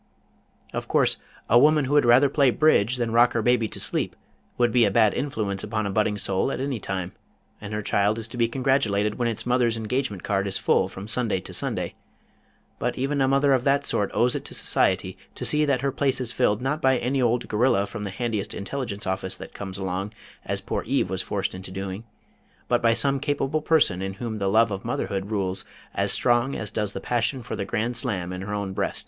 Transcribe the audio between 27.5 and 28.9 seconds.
the grand slam in her own